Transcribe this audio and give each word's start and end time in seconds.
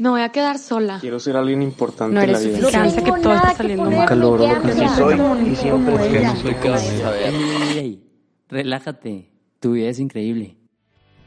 Me 0.00 0.08
voy 0.08 0.22
a 0.22 0.30
quedar 0.30 0.56
sola. 0.56 0.96
Quiero 0.98 1.20
ser 1.20 1.36
alguien 1.36 1.60
importante 1.60 2.14
No 2.14 2.22
en 2.22 2.32
la 2.32 2.38
eres 2.38 2.46
vida. 2.46 2.70
suficiente, 2.70 3.04
que 3.04 3.20
todo 3.20 3.34
está 3.34 3.52
saliendo 3.52 3.84
mal. 3.84 3.98
Nunca 3.98 4.14
logro 4.14 4.46
lo 4.46 4.62
que 4.62 4.72
Sí 4.72 4.88
soy 4.96 5.20
y 5.46 5.56
siempre 5.56 5.98
soy 7.76 8.00
relájate. 8.48 9.30
Tu 9.60 9.72
vida 9.72 9.90
es 9.90 9.98
increíble. 9.98 10.56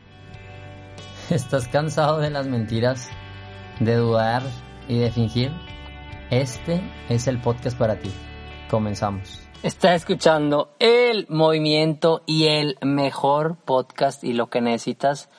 ¿Estás 1.29 1.67
cansado 1.67 2.17
de 2.17 2.31
las 2.31 2.47
mentiras, 2.47 3.12
de 3.79 3.96
dudar 3.96 4.41
y 4.88 4.98
de 4.98 5.12
fingir? 5.12 5.52
Este 6.32 6.82
es 7.10 7.28
el 7.28 7.40
podcast 7.40 7.78
para 7.78 8.00
ti. 8.00 8.10
Comenzamos. 8.71 9.40
Estás 9.62 9.98
escuchando 9.98 10.74
el 10.80 11.28
movimiento 11.30 12.24
y 12.26 12.46
el 12.46 12.80
mejor 12.82 13.55
podcast 13.55 14.24
y 14.24 14.34
lo 14.34 14.50
que 14.50 14.62
necesitas 14.62 15.30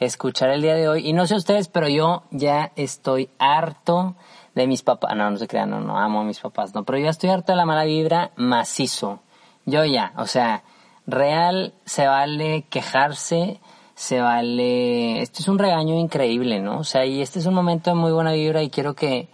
escuchar 0.00 0.50
el 0.50 0.62
día 0.62 0.74
de 0.74 0.88
hoy. 0.88 1.08
Y 1.08 1.12
no 1.12 1.26
sé 1.26 1.36
ustedes, 1.36 1.68
pero 1.68 1.88
yo 1.88 2.24
ya 2.30 2.72
estoy 2.74 3.30
harto 3.38 4.16
de 4.54 4.66
mis 4.66 4.82
papás. 4.82 5.14
No, 5.16 5.30
no 5.30 5.36
se 5.36 5.46
crean, 5.46 5.70
no, 5.70 5.80
no 5.80 5.98
amo 5.98 6.20
a 6.20 6.24
mis 6.24 6.40
papás, 6.40 6.74
no. 6.74 6.84
Pero 6.84 6.98
yo 6.98 7.04
ya 7.04 7.10
estoy 7.10 7.30
harto 7.30 7.52
de 7.52 7.56
la 7.56 7.66
mala 7.66 7.84
vibra 7.84 8.32
macizo. 8.36 9.20
Yo 9.66 9.84
ya, 9.84 10.12
o 10.16 10.26
sea, 10.26 10.64
real 11.06 11.74
se 11.84 12.06
vale 12.06 12.64
quejarse, 12.70 13.60
se 13.94 14.20
vale... 14.20 15.20
Esto 15.20 15.40
es 15.40 15.48
un 15.48 15.58
regaño 15.58 15.96
increíble, 15.96 16.60
¿no? 16.60 16.78
O 16.78 16.84
sea, 16.84 17.04
y 17.04 17.20
este 17.20 17.38
es 17.38 17.46
un 17.46 17.54
momento 17.54 17.90
de 17.90 17.96
muy 17.96 18.10
buena 18.10 18.32
vibra 18.32 18.62
y 18.62 18.70
quiero 18.70 18.94
que 18.94 19.28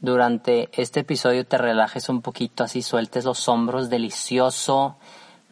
durante 0.00 0.68
este 0.72 1.00
episodio 1.00 1.46
te 1.46 1.56
relajes 1.56 2.08
un 2.08 2.22
poquito, 2.22 2.64
así 2.64 2.82
sueltes 2.82 3.24
los 3.24 3.48
hombros, 3.48 3.88
delicioso, 3.88 4.96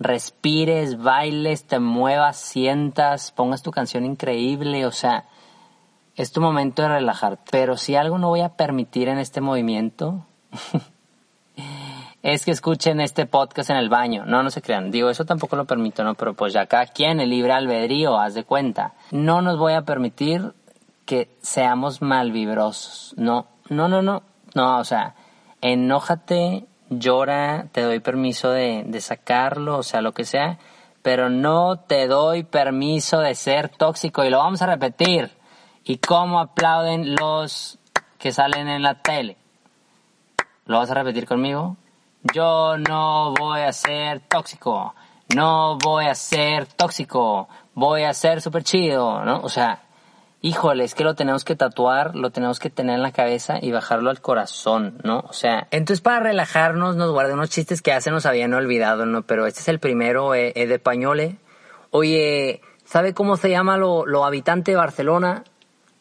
respires, 0.00 1.00
bailes, 1.00 1.66
te 1.66 1.78
muevas, 1.78 2.38
sientas, 2.38 3.30
pongas 3.32 3.62
tu 3.62 3.70
canción 3.70 4.04
increíble, 4.04 4.86
o 4.86 4.92
sea, 4.92 5.26
es 6.16 6.32
tu 6.32 6.40
momento 6.40 6.82
de 6.82 6.88
relajarte. 6.88 7.44
Pero 7.50 7.76
si 7.76 7.94
algo 7.94 8.18
no 8.18 8.28
voy 8.28 8.40
a 8.40 8.56
permitir 8.56 9.08
en 9.08 9.18
este 9.18 9.42
movimiento, 9.42 10.26
es 12.22 12.44
que 12.46 12.50
escuchen 12.50 13.00
este 13.00 13.26
podcast 13.26 13.70
en 13.70 13.76
el 13.76 13.90
baño. 13.90 14.24
No, 14.24 14.42
no 14.42 14.50
se 14.50 14.62
crean. 14.62 14.90
Digo, 14.90 15.10
eso 15.10 15.26
tampoco 15.26 15.56
lo 15.56 15.66
permito, 15.66 16.02
¿no? 16.02 16.14
Pero 16.14 16.34
pues 16.34 16.54
ya 16.54 16.66
cada 16.66 16.86
quien, 16.86 17.20
el 17.20 17.30
libre 17.30 17.52
albedrío, 17.52 18.18
haz 18.18 18.34
de 18.34 18.44
cuenta. 18.44 18.94
No 19.10 19.42
nos 19.42 19.58
voy 19.58 19.74
a 19.74 19.82
permitir 19.82 20.54
que 21.04 21.36
seamos 21.42 22.00
malvibrosos. 22.00 23.14
No, 23.18 23.46
no, 23.68 23.88
no, 23.88 24.00
no. 24.00 24.22
No, 24.54 24.78
o 24.78 24.84
sea, 24.84 25.14
enójate, 25.60 26.66
llora, 26.90 27.68
te 27.72 27.82
doy 27.82 28.00
permiso 28.00 28.50
de, 28.50 28.82
de 28.86 29.00
sacarlo, 29.00 29.78
o 29.78 29.82
sea, 29.82 30.02
lo 30.02 30.12
que 30.12 30.24
sea, 30.24 30.58
pero 31.02 31.30
no 31.30 31.78
te 31.78 32.06
doy 32.06 32.42
permiso 32.42 33.20
de 33.20 33.34
ser 33.34 33.68
tóxico. 33.70 34.24
Y 34.24 34.30
lo 34.30 34.38
vamos 34.38 34.60
a 34.60 34.66
repetir. 34.66 35.30
¿Y 35.84 35.96
cómo 35.98 36.40
aplauden 36.40 37.14
los 37.14 37.78
que 38.18 38.32
salen 38.32 38.68
en 38.68 38.82
la 38.82 39.00
tele? 39.00 39.38
¿Lo 40.66 40.78
vas 40.78 40.90
a 40.90 40.94
repetir 40.94 41.26
conmigo? 41.26 41.76
Yo 42.34 42.76
no 42.76 43.32
voy 43.32 43.60
a 43.60 43.72
ser 43.72 44.20
tóxico. 44.20 44.94
No 45.34 45.78
voy 45.78 46.06
a 46.06 46.14
ser 46.14 46.66
tóxico. 46.66 47.48
Voy 47.74 48.02
a 48.02 48.12
ser 48.12 48.42
súper 48.42 48.62
chido, 48.62 49.24
¿no? 49.24 49.40
O 49.40 49.48
sea, 49.48 49.80
híjole, 50.42 50.84
es 50.84 50.94
que 50.94 51.04
lo 51.04 51.14
tenemos 51.14 51.44
que 51.44 51.56
tatuar, 51.56 52.16
lo 52.16 52.30
tenemos 52.30 52.58
que 52.58 52.70
tener 52.70 52.96
en 52.96 53.02
la 53.02 53.12
cabeza 53.12 53.58
y 53.60 53.72
bajarlo 53.72 54.10
al 54.10 54.20
corazón, 54.20 54.98
¿no? 55.04 55.24
O 55.28 55.32
sea, 55.32 55.68
entonces 55.70 56.00
para 56.00 56.20
relajarnos 56.20 56.96
nos 56.96 57.10
guardé 57.10 57.34
unos 57.34 57.50
chistes 57.50 57.82
que 57.82 57.90
ya 57.90 58.00
se 58.00 58.10
nos 58.10 58.26
habían 58.26 58.54
olvidado, 58.54 59.06
¿no? 59.06 59.22
Pero 59.22 59.46
este 59.46 59.60
es 59.60 59.68
el 59.68 59.78
primero, 59.78 60.34
eh, 60.34 60.52
eh, 60.54 60.66
de 60.66 60.78
Pañole. 60.78 61.36
Oye, 61.90 62.60
¿sabe 62.84 63.14
cómo 63.14 63.36
se 63.36 63.50
llama 63.50 63.76
lo, 63.76 64.06
lo 64.06 64.24
habitante 64.24 64.72
de 64.72 64.76
Barcelona? 64.76 65.44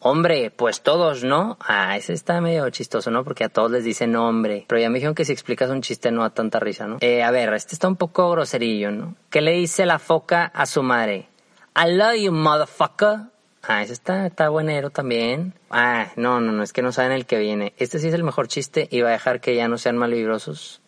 Hombre, 0.02 0.50
pues 0.50 0.80
todos, 0.80 1.24
¿no? 1.24 1.58
Ah, 1.60 1.94
ese 1.98 2.14
está 2.14 2.40
medio 2.40 2.70
chistoso, 2.70 3.10
¿no? 3.10 3.22
Porque 3.22 3.44
a 3.44 3.50
todos 3.50 3.70
les 3.70 3.84
dicen 3.84 4.12
nombre. 4.12 4.64
Pero 4.66 4.80
ya 4.80 4.88
me 4.88 4.94
dijeron 4.94 5.14
que 5.14 5.26
si 5.26 5.32
explicas 5.32 5.68
un 5.68 5.82
chiste 5.82 6.10
no 6.10 6.22
da 6.22 6.30
tanta 6.30 6.58
risa, 6.58 6.86
¿no? 6.86 6.96
Eh, 7.02 7.22
a 7.22 7.30
ver, 7.30 7.52
este 7.52 7.74
está 7.74 7.86
un 7.86 7.96
poco 7.96 8.30
groserillo, 8.30 8.90
¿no? 8.92 9.14
¿Qué 9.28 9.42
le 9.42 9.52
dice 9.52 9.84
la 9.84 9.98
foca 9.98 10.46
a 10.46 10.64
su 10.64 10.82
madre? 10.82 11.28
I 11.76 11.92
love 11.92 12.14
you, 12.14 12.32
motherfucker. 12.32 13.26
Ah, 13.62 13.82
ese 13.82 13.92
está, 13.92 14.26
está 14.26 14.48
buenero 14.48 14.90
también. 14.90 15.54
Ah, 15.70 16.08
no, 16.16 16.40
no, 16.40 16.52
no, 16.52 16.62
es 16.62 16.72
que 16.72 16.82
no 16.82 16.92
saben 16.92 17.12
el 17.12 17.26
que 17.26 17.38
viene. 17.38 17.74
Este 17.76 17.98
sí 17.98 18.08
es 18.08 18.14
el 18.14 18.24
mejor 18.24 18.48
chiste 18.48 18.88
y 18.90 19.02
va 19.02 19.10
a 19.10 19.12
dejar 19.12 19.40
que 19.40 19.54
ya 19.54 19.68
no 19.68 19.76
sean 19.76 19.98
malvibrosos. 19.98 20.80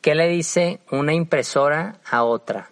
¿Qué 0.00 0.14
le 0.14 0.28
dice 0.28 0.80
una 0.92 1.12
impresora 1.12 1.96
a 2.08 2.22
otra? 2.22 2.70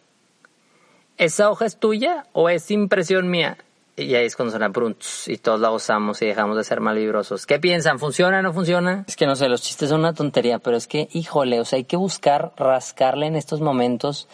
¿Esa 1.19 1.51
hoja 1.51 1.67
es 1.67 1.79
tuya 1.79 2.27
o 2.33 2.49
es 2.49 2.71
impresión 2.71 3.29
mía? 3.29 3.59
Y 3.97 4.15
ahí 4.15 4.27
es 4.27 4.37
cuando 4.37 4.51
suena 4.51 4.69
brunch 4.69 5.27
y 5.27 5.39
todos 5.39 5.59
la 5.59 5.71
gozamos 5.71 6.21
y 6.21 6.27
dejamos 6.27 6.57
de 6.59 6.65
ser 6.65 6.81
malvibrosos. 6.81 7.47
¿Qué 7.47 7.59
piensan? 7.59 7.99
¿Funciona 7.99 8.41
o 8.41 8.43
no 8.43 8.53
funciona? 8.53 9.05
Es 9.09 9.17
que 9.17 9.27
no 9.27 9.35
sé, 9.35 9.49
los 9.49 9.63
chistes 9.63 9.89
son 9.89 10.01
una 10.01 10.13
tontería, 10.13 10.59
pero 10.59 10.77
es 10.77 10.87
que, 10.87 11.09
híjole, 11.13 11.59
o 11.59 11.65
sea, 11.65 11.79
hay 11.79 11.85
que 11.85 11.97
buscar 11.97 12.53
rascarle 12.57 13.27
en 13.27 13.37
estos 13.37 13.63
momentos 13.63 14.29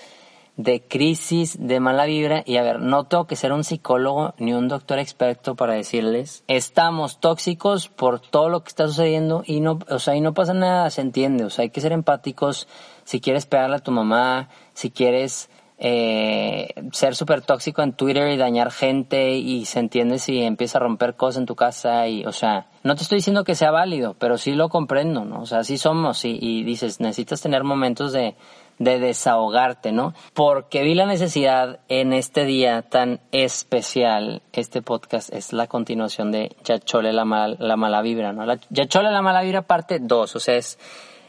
de 0.56 0.82
crisis, 0.82 1.56
de 1.58 1.80
mala 1.80 2.06
vibra. 2.06 2.42
Y 2.46 2.56
a 2.56 2.62
ver, 2.62 2.80
no 2.80 3.04
tengo 3.04 3.26
que 3.26 3.36
ser 3.36 3.52
un 3.52 3.64
psicólogo 3.64 4.34
ni 4.38 4.52
un 4.52 4.68
doctor 4.68 4.98
experto 4.98 5.54
para 5.54 5.74
decirles, 5.74 6.44
estamos 6.48 7.20
tóxicos 7.20 7.88
por 7.88 8.20
todo 8.20 8.48
lo 8.48 8.62
que 8.62 8.68
está 8.68 8.86
sucediendo 8.86 9.42
y 9.46 9.60
no, 9.60 9.78
o 9.88 9.98
sea, 9.98 10.14
y 10.14 10.20
no 10.20 10.34
pasa 10.34 10.54
nada, 10.54 10.90
se 10.90 11.00
entiende. 11.00 11.44
O 11.44 11.50
sea, 11.50 11.62
hay 11.62 11.70
que 11.70 11.80
ser 11.80 11.92
empáticos 11.92 12.68
si 13.04 13.20
quieres 13.20 13.46
pegarle 13.46 13.76
a 13.76 13.80
tu 13.80 13.90
mamá, 13.90 14.48
si 14.74 14.90
quieres 14.90 15.50
eh, 15.84 16.74
ser 16.92 17.16
súper 17.16 17.42
tóxico 17.42 17.82
en 17.82 17.92
Twitter 17.94 18.30
y 18.30 18.36
dañar 18.36 18.70
gente 18.70 19.32
y 19.32 19.64
se 19.64 19.80
entiende 19.80 20.20
si 20.20 20.40
empieza 20.40 20.78
a 20.78 20.82
romper 20.82 21.16
cosas 21.16 21.40
en 21.40 21.46
tu 21.46 21.56
casa 21.56 22.06
y, 22.06 22.24
o 22.24 22.30
sea, 22.30 22.68
no 22.84 22.94
te 22.94 23.02
estoy 23.02 23.18
diciendo 23.18 23.42
que 23.42 23.56
sea 23.56 23.72
válido, 23.72 24.14
pero 24.16 24.38
sí 24.38 24.52
lo 24.52 24.68
comprendo, 24.68 25.24
¿no? 25.24 25.40
O 25.40 25.46
sea, 25.46 25.64
sí 25.64 25.78
somos 25.78 26.24
y, 26.24 26.38
y 26.40 26.62
dices, 26.62 27.00
necesitas 27.00 27.40
tener 27.40 27.64
momentos 27.64 28.12
de, 28.12 28.36
de 28.84 28.98
desahogarte, 28.98 29.92
¿no? 29.92 30.14
Porque 30.34 30.82
vi 30.82 30.94
la 30.94 31.06
necesidad 31.06 31.80
en 31.88 32.12
este 32.12 32.44
día 32.44 32.82
tan 32.82 33.20
especial, 33.30 34.42
este 34.52 34.82
podcast 34.82 35.32
es 35.32 35.52
la 35.52 35.66
continuación 35.66 36.32
de 36.32 36.56
Yachole 36.64 37.12
la, 37.12 37.24
mal, 37.24 37.56
la 37.60 37.76
mala 37.76 38.02
vibra, 38.02 38.32
¿no? 38.32 38.44
La, 38.46 38.58
Yachole 38.70 39.10
la 39.10 39.22
mala 39.22 39.42
vibra 39.42 39.62
parte 39.62 39.98
2, 40.00 40.36
o 40.36 40.40
sea, 40.40 40.56
es 40.56 40.78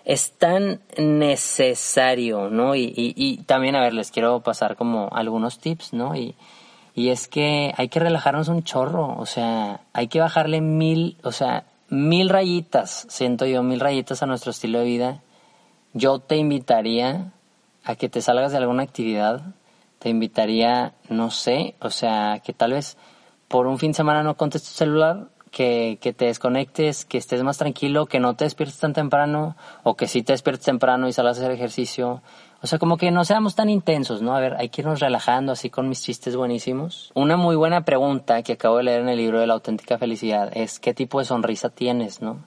es 0.05 0.33
tan 0.37 0.81
necesario, 0.97 2.49
¿no? 2.49 2.75
Y, 2.75 2.83
y, 2.83 3.13
y, 3.15 3.37
también, 3.43 3.77
a 3.77 3.81
ver, 3.81 3.93
les 3.93 4.11
quiero 4.11 4.41
pasar 4.41 4.75
como 4.75 5.07
algunos 5.13 5.59
tips, 5.59 5.93
¿no? 5.93 6.13
Y, 6.15 6.35
y 6.93 7.09
es 7.09 7.27
que 7.27 7.73
hay 7.77 7.87
que 7.87 7.99
relajarnos 7.99 8.49
un 8.49 8.63
chorro, 8.63 9.15
o 9.17 9.25
sea, 9.25 9.81
hay 9.93 10.07
que 10.07 10.19
bajarle 10.19 10.61
mil, 10.61 11.17
o 11.23 11.31
sea, 11.31 11.65
mil 11.89 12.29
rayitas, 12.29 13.05
siento 13.09 13.45
yo, 13.45 13.63
mil 13.63 13.79
rayitas 13.79 14.21
a 14.21 14.25
nuestro 14.25 14.51
estilo 14.51 14.79
de 14.79 14.85
vida. 14.85 15.23
Yo 15.93 16.19
te 16.19 16.37
invitaría 16.37 17.31
a 17.83 17.95
que 17.95 18.09
te 18.09 18.21
salgas 18.21 18.51
de 18.51 18.57
alguna 18.57 18.83
actividad, 18.83 19.41
te 19.99 20.09
invitaría, 20.09 20.93
no 21.09 21.31
sé, 21.31 21.75
o 21.79 21.89
sea, 21.89 22.41
que 22.43 22.53
tal 22.53 22.73
vez 22.73 22.97
por 23.47 23.67
un 23.67 23.79
fin 23.79 23.91
de 23.91 23.97
semana 23.97 24.23
no 24.23 24.35
contestes 24.35 24.71
tu 24.71 24.77
celular, 24.77 25.29
que, 25.51 25.99
que, 26.01 26.13
te 26.13 26.25
desconectes, 26.25 27.05
que 27.05 27.19
estés 27.19 27.43
más 27.43 27.59
tranquilo, 27.59 28.07
que 28.07 28.19
no 28.19 28.35
te 28.35 28.43
despiertes 28.43 28.79
tan 28.79 28.93
temprano, 28.93 29.55
o 29.83 29.95
que 29.95 30.07
sí 30.07 30.23
te 30.23 30.33
despiertes 30.33 30.65
temprano 30.65 31.07
y 31.07 31.13
salgas 31.13 31.37
a 31.37 31.41
hacer 31.41 31.51
ejercicio. 31.51 32.23
O 32.63 32.67
sea, 32.67 32.79
como 32.79 32.97
que 32.97 33.11
no 33.11 33.23
seamos 33.23 33.55
tan 33.55 33.69
intensos, 33.69 34.21
¿no? 34.21 34.35
A 34.35 34.39
ver, 34.39 34.55
hay 34.57 34.69
que 34.69 34.81
irnos 34.81 34.99
relajando 34.99 35.51
así 35.51 35.69
con 35.69 35.89
mis 35.89 36.01
chistes 36.01 36.35
buenísimos. 36.35 37.11
Una 37.13 37.37
muy 37.37 37.55
buena 37.55 37.85
pregunta 37.85 38.41
que 38.41 38.53
acabo 38.53 38.77
de 38.77 38.83
leer 38.83 39.01
en 39.01 39.09
el 39.09 39.17
libro 39.17 39.39
de 39.39 39.47
la 39.47 39.53
auténtica 39.53 39.97
felicidad 39.97 40.49
es 40.55 40.79
¿qué 40.79 40.93
tipo 40.93 41.19
de 41.19 41.25
sonrisa 41.25 41.69
tienes, 41.69 42.21
no? 42.21 42.45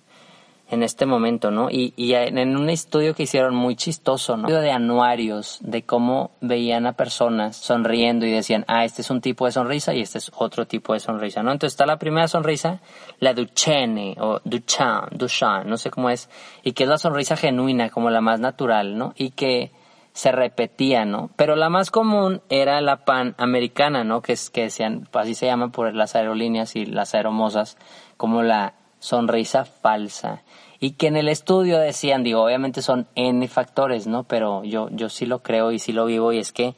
En 0.68 0.82
este 0.82 1.06
momento, 1.06 1.52
¿no? 1.52 1.70
Y, 1.70 1.94
y 1.96 2.14
en 2.14 2.56
un 2.56 2.70
estudio 2.70 3.14
que 3.14 3.22
hicieron 3.22 3.54
muy 3.54 3.76
chistoso, 3.76 4.36
¿no? 4.36 4.48
De 4.48 4.72
anuarios, 4.72 5.58
de 5.60 5.84
cómo 5.84 6.32
veían 6.40 6.86
a 6.86 6.94
personas 6.94 7.56
sonriendo 7.56 8.26
y 8.26 8.32
decían, 8.32 8.64
ah, 8.66 8.84
este 8.84 9.02
es 9.02 9.10
un 9.10 9.20
tipo 9.20 9.46
de 9.46 9.52
sonrisa 9.52 9.94
y 9.94 10.00
este 10.00 10.18
es 10.18 10.32
otro 10.36 10.66
tipo 10.66 10.92
de 10.92 10.98
sonrisa, 10.98 11.44
¿no? 11.44 11.52
Entonces 11.52 11.74
está 11.74 11.86
la 11.86 11.98
primera 11.98 12.26
sonrisa, 12.26 12.80
la 13.20 13.32
Duchenne 13.32 14.16
o 14.18 14.40
Duchamp, 14.44 15.12
Duchamp, 15.12 15.66
no 15.66 15.76
sé 15.76 15.90
cómo 15.90 16.10
es, 16.10 16.28
y 16.64 16.72
que 16.72 16.82
es 16.82 16.88
la 16.88 16.98
sonrisa 16.98 17.36
genuina, 17.36 17.90
como 17.90 18.10
la 18.10 18.20
más 18.20 18.40
natural, 18.40 18.98
¿no? 18.98 19.12
Y 19.16 19.30
que 19.30 19.70
se 20.16 20.32
repetía, 20.32 21.04
¿no? 21.04 21.28
Pero 21.36 21.56
la 21.56 21.68
más 21.68 21.90
común 21.90 22.40
era 22.48 22.80
la 22.80 23.04
panamericana, 23.04 24.02
¿no? 24.02 24.22
Que 24.22 24.32
es 24.32 24.48
que 24.48 24.62
decían, 24.62 25.06
así 25.12 25.34
se 25.34 25.44
llama 25.44 25.68
por 25.68 25.94
las 25.94 26.16
aerolíneas 26.16 26.74
y 26.74 26.86
las 26.86 27.14
aeromosas, 27.14 27.76
como 28.16 28.42
la 28.42 28.72
sonrisa 29.06 29.64
falsa. 29.64 30.42
Y 30.80 30.92
que 30.92 31.06
en 31.06 31.16
el 31.16 31.28
estudio 31.28 31.78
decían, 31.78 32.24
digo, 32.24 32.42
obviamente 32.42 32.82
son 32.82 33.06
N 33.14 33.46
factores, 33.48 34.06
¿no? 34.06 34.24
Pero 34.24 34.64
yo, 34.64 34.88
yo 34.90 35.08
sí 35.08 35.26
lo 35.26 35.42
creo 35.42 35.70
y 35.70 35.78
sí 35.78 35.92
lo 35.92 36.06
vivo 36.06 36.32
y 36.32 36.38
es 36.38 36.52
que 36.52 36.74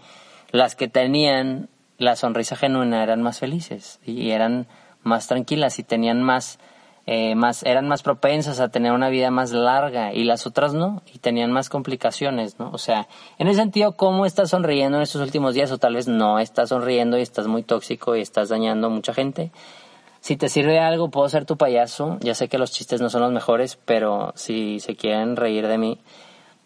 las 0.50 0.76
que 0.76 0.88
tenían 0.88 1.68
la 1.96 2.16
sonrisa 2.16 2.54
genuina 2.54 3.02
eran 3.02 3.22
más 3.22 3.38
felices 3.38 3.98
y 4.04 4.30
eran 4.30 4.66
más 5.02 5.26
tranquilas 5.26 5.78
y 5.78 5.82
tenían 5.84 6.22
más, 6.22 6.60
eh, 7.06 7.34
más, 7.34 7.62
eran 7.64 7.88
más 7.88 8.02
propensas 8.02 8.60
a 8.60 8.68
tener 8.68 8.92
una 8.92 9.08
vida 9.08 9.30
más 9.30 9.52
larga 9.52 10.12
y 10.12 10.24
las 10.24 10.46
otras 10.46 10.74
no 10.74 11.02
y 11.12 11.18
tenían 11.18 11.50
más 11.50 11.70
complicaciones, 11.70 12.58
¿no? 12.58 12.70
O 12.72 12.78
sea, 12.78 13.08
en 13.38 13.48
ese 13.48 13.60
sentido, 13.60 13.96
¿cómo 13.96 14.26
estás 14.26 14.50
sonriendo 14.50 14.98
en 14.98 15.02
estos 15.02 15.22
últimos 15.22 15.54
días 15.54 15.72
o 15.72 15.78
tal 15.78 15.94
vez 15.94 16.06
no 16.06 16.38
estás 16.38 16.68
sonriendo 16.68 17.18
y 17.18 17.22
estás 17.22 17.46
muy 17.46 17.62
tóxico 17.62 18.14
y 18.14 18.20
estás 18.20 18.50
dañando 18.50 18.88
a 18.88 18.90
mucha 18.90 19.14
gente? 19.14 19.50
Si 20.28 20.36
te 20.36 20.50
sirve 20.50 20.78
algo, 20.78 21.08
puedo 21.08 21.26
ser 21.30 21.46
tu 21.46 21.56
payaso. 21.56 22.18
Ya 22.20 22.34
sé 22.34 22.48
que 22.48 22.58
los 22.58 22.70
chistes 22.70 23.00
no 23.00 23.08
son 23.08 23.22
los 23.22 23.32
mejores, 23.32 23.78
pero 23.86 24.34
si 24.36 24.78
se 24.78 24.94
quieren 24.94 25.36
reír 25.36 25.66
de 25.66 25.78
mí, 25.78 25.98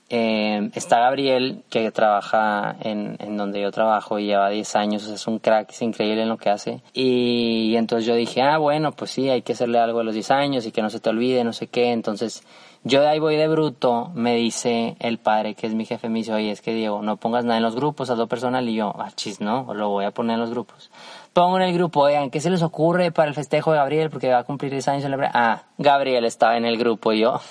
eh, 0.09 0.69
está 0.75 0.99
Gabriel, 0.99 1.63
que 1.71 1.93
trabaja 1.93 2.75
en, 2.81 3.17
en, 3.21 3.37
donde 3.37 3.63
yo 3.63 3.71
trabajo 3.71 4.19
y 4.19 4.27
lleva 4.27 4.51
10 4.51 4.75
años, 4.75 5.07
es 5.07 5.29
un 5.29 5.39
crack, 5.39 5.71
es 5.71 5.81
increíble 5.81 6.23
en 6.23 6.29
lo 6.29 6.39
que 6.39 6.51
hace. 6.51 6.83
Y, 6.93 7.77
entonces 7.77 8.05
yo 8.05 8.17
dije, 8.17 8.43
ah, 8.43 8.59
bueno, 8.59 8.91
pues 8.91 9.13
sí, 9.13 9.31
hay 9.31 9.43
que 9.43 9.53
hacerle 9.53 9.79
algo 9.79 10.01
a 10.01 10.03
los 10.03 10.15
10 10.15 10.33
años 10.33 10.67
y 10.67 10.73
que 10.73 10.83
no 10.83 10.91
se 10.91 10.99
te 10.99 11.11
olvide, 11.11 11.45
no 11.45 11.53
sé 11.53 11.69
qué. 11.69 11.93
Entonces 11.93 12.43
yo 12.85 13.01
de 13.01 13.09
ahí 13.09 13.19
voy 13.19 13.37
de 13.37 13.47
bruto, 13.49 14.11
me 14.15 14.35
dice 14.35 14.97
el 14.99 15.19
padre, 15.19 15.55
que 15.55 15.67
es 15.67 15.75
mi 15.75 15.85
jefe, 15.85 16.09
me 16.09 16.19
dice, 16.19 16.33
oye, 16.33 16.51
es 16.51 16.61
que 16.61 16.75
Diego, 16.75 17.03
no 17.03 17.17
pongas 17.17 17.45
nada 17.45 17.59
en 17.59 17.63
los 17.63 17.77
grupos, 17.77 18.11
hazlo 18.11 18.27
personal. 18.27 18.69
Y 18.69 18.75
yo, 18.75 18.93
ah, 18.99 19.11
chis, 19.15 19.41
no, 19.41 19.73
lo 19.75 19.89
voy 19.89 20.05
a 20.05 20.11
poner 20.11 20.35
en 20.35 20.41
los 20.41 20.51
grupos. 20.51 20.91
Pongo 21.33 21.57
en 21.57 21.63
el 21.63 21.75
grupo, 21.75 22.01
oigan, 22.01 22.31
¿qué 22.31 22.41
se 22.41 22.51
les 22.51 22.63
ocurre 22.63 23.13
para 23.13 23.29
el 23.29 23.35
festejo 23.35 23.71
de 23.71 23.79
Gabriel? 23.79 24.11
Porque 24.11 24.31
va 24.31 24.39
a 24.39 24.45
cumplir 24.45 24.73
10 24.73 24.89
años 24.89 25.05
en 25.05 25.13
la... 25.13 25.31
Ah, 25.33 25.63
Gabriel 25.79 26.25
estaba 26.25 26.57
en 26.57 26.65
el 26.65 26.77
grupo 26.77 27.13
y 27.13 27.21
yo... 27.21 27.41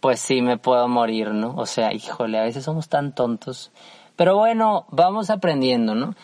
pues 0.00 0.18
sí 0.18 0.42
me 0.42 0.56
puedo 0.56 0.88
morir, 0.88 1.30
¿no? 1.32 1.54
O 1.56 1.66
sea, 1.66 1.92
híjole, 1.92 2.38
a 2.38 2.42
veces 2.42 2.64
somos 2.64 2.88
tan 2.88 3.14
tontos. 3.14 3.70
Pero 4.16 4.36
bueno, 4.36 4.86
vamos 4.90 5.30
aprendiendo, 5.30 5.94
¿no? 5.94 6.14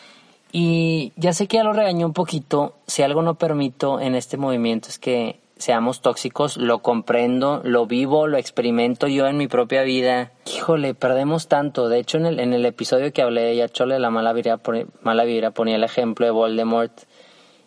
Y 0.50 1.12
ya 1.16 1.32
sé 1.32 1.46
que 1.46 1.58
ya 1.58 1.64
lo 1.64 1.72
regañó 1.72 2.06
un 2.06 2.12
poquito, 2.12 2.76
si 2.86 3.02
algo 3.02 3.22
no 3.22 3.34
permito 3.34 4.00
en 4.00 4.14
este 4.14 4.38
movimiento 4.38 4.88
es 4.88 4.98
que 4.98 5.40
seamos 5.56 6.00
tóxicos, 6.00 6.56
lo 6.56 6.80
comprendo, 6.80 7.60
lo 7.64 7.86
vivo, 7.86 8.26
lo 8.26 8.36
experimento 8.36 9.08
yo 9.08 9.26
en 9.26 9.36
mi 9.36 9.48
propia 9.48 9.82
vida. 9.82 10.32
Híjole, 10.46 10.94
perdemos 10.94 11.48
tanto. 11.48 11.88
De 11.88 11.98
hecho, 11.98 12.18
en 12.18 12.26
el, 12.26 12.40
en 12.40 12.52
el 12.52 12.66
episodio 12.66 13.12
que 13.12 13.22
hablé 13.22 13.42
de 13.42 13.56
Yachole, 13.56 13.98
la 13.98 14.10
mala 14.10 14.32
vibra, 14.32 14.60
mala 15.02 15.24
vibra 15.24 15.50
ponía 15.50 15.76
el 15.76 15.84
ejemplo 15.84 16.26
de 16.26 16.32
Voldemort 16.32 16.92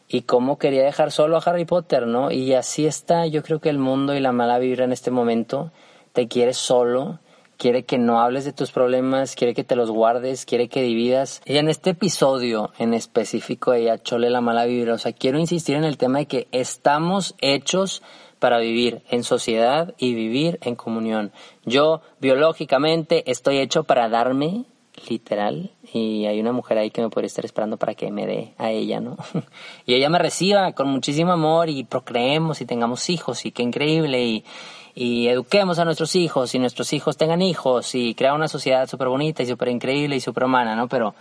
y 0.08 0.24
cómo 0.24 0.58
quería 0.58 0.84
dejar 0.84 1.12
solo 1.12 1.38
a 1.38 1.42
Harry 1.42 1.66
Potter, 1.66 2.08
¿no? 2.08 2.32
Y 2.32 2.54
así 2.54 2.86
está, 2.86 3.28
yo 3.28 3.44
creo 3.44 3.60
que 3.60 3.70
el 3.70 3.78
mundo 3.78 4.16
y 4.16 4.20
la 4.20 4.32
mala 4.32 4.60
vibra 4.60 4.86
en 4.86 4.92
este 4.92 5.12
momento 5.12 5.72
te 6.14 6.28
quiere 6.28 6.54
solo, 6.54 7.20
quiere 7.60 7.84
que 7.84 7.98
no 7.98 8.22
hables 8.22 8.46
de 8.46 8.54
tus 8.54 8.72
problemas, 8.72 9.36
quiere 9.36 9.54
que 9.54 9.66
te 9.66 9.76
los 9.76 9.92
guardes, 9.92 10.46
quiere 10.46 10.70
que 10.70 10.82
dividas. 10.82 11.42
Y 11.46 11.58
en 11.58 11.68
este 11.68 11.92
episodio 11.92 12.72
en 12.80 12.94
específico 12.94 13.74
ella 13.74 14.02
Chole 14.02 14.30
la 14.30 14.42
mala 14.42 14.66
vibra, 14.66 14.94
o 14.94 14.98
sea, 14.98 15.12
quiero 15.12 15.38
insistir 15.38 15.76
en 15.76 15.84
el 15.84 15.98
tema 15.98 16.20
de 16.20 16.26
que 16.26 16.48
estamos 16.54 17.36
hechos 17.42 18.02
para 18.40 18.60
vivir 18.60 19.04
en 19.10 19.26
sociedad 19.26 19.94
y 19.98 20.16
vivir 20.16 20.58
en 20.62 20.76
comunión. 20.76 21.34
Yo 21.66 22.02
biológicamente 22.22 23.30
estoy 23.30 23.58
hecho 23.58 23.84
para 23.84 24.08
darme, 24.08 24.64
literal, 25.10 25.72
y 25.92 26.28
hay 26.28 26.40
una 26.40 26.54
mujer 26.54 26.78
ahí 26.78 26.92
que 26.92 27.02
me 27.02 27.10
podría 27.10 27.28
estar 27.28 27.44
esperando 27.44 27.76
para 27.76 27.94
que 27.94 28.10
me 28.10 28.26
dé 28.26 28.54
a 28.58 28.72
ella, 28.72 29.02
¿no? 29.02 29.18
y 29.86 29.96
ella 29.96 30.10
me 30.10 30.20
reciba 30.20 30.72
con 30.72 30.88
muchísimo 30.88 31.34
amor 31.34 31.68
y 31.68 31.84
procreemos 31.84 32.62
y 32.62 32.66
tengamos 32.66 33.10
hijos 33.10 33.46
y 33.46 33.52
qué 33.52 33.64
increíble 33.64 34.24
y 34.24 34.46
y 34.96 35.28
eduquemos 35.28 35.80
a 35.80 35.86
nuestros 35.86 36.16
hijos 36.16 36.56
y 36.56 36.60
nuestros 36.60 36.94
hijos 36.94 37.18
tengan 37.18 37.42
hijos 37.42 37.96
y 37.96 38.16
crear 38.16 38.34
una 38.34 38.48
sociedad 38.48 38.88
súper 38.88 39.08
bonita 39.08 39.44
y 39.44 39.46
súper 39.46 39.70
increíble 39.70 40.16
y 40.16 40.20
súper 40.20 40.46
humana, 40.46 40.76
¿no? 40.76 40.88
Pero 40.88 41.16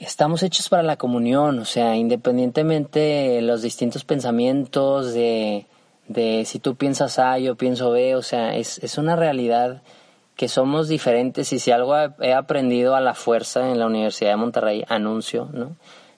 estamos 0.00 0.42
hechos 0.42 0.68
para 0.68 0.82
la 0.82 0.96
comunión, 0.96 1.58
o 1.58 1.64
sea, 1.64 1.96
independientemente 1.96 3.00
de 3.00 3.42
los 3.42 3.62
distintos 3.62 4.04
pensamientos, 4.04 5.12
de, 5.14 5.66
de 6.08 6.44
si 6.44 6.58
tú 6.58 6.76
piensas 6.76 7.18
A, 7.18 7.38
yo 7.38 7.54
pienso 7.56 7.90
B, 7.90 8.14
o 8.16 8.22
sea, 8.22 8.56
es, 8.56 8.78
es 8.78 8.98
una 8.98 9.16
realidad 9.16 9.82
que 10.36 10.48
somos 10.48 10.88
diferentes 10.88 11.52
y 11.52 11.58
si 11.58 11.70
algo 11.70 11.96
he 12.20 12.34
aprendido 12.34 12.94
a 12.94 13.00
la 13.00 13.14
fuerza 13.14 13.70
en 13.70 13.78
la 13.78 13.86
Universidad 13.86 14.30
de 14.30 14.36
Monterrey, 14.36 14.84
anuncio, 14.88 15.48
¿no? 15.52 15.76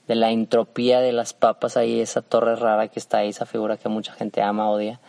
De 0.09 0.15
la 0.15 0.31
entropía 0.31 1.01
de 1.01 1.13
las 1.13 1.35
papas 1.35 1.77
ahí, 1.77 2.01
esa 2.01 2.23
torre 2.23 2.57
rara 2.57 2.89
que 2.89 2.99
está 2.99 3.19
ahí, 3.19 3.29
esa 3.29 3.47
figura 3.47 3.77
que 3.77 3.89
mucha 3.89 4.13
gente 4.13 4.43
ama, 4.43 4.71
odia 4.71 5.01